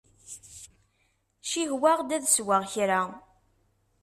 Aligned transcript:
Cihwaɣ-d 1.49 2.09
ad 2.17 2.25
sweɣ 2.27 2.61
kra. 2.73 3.01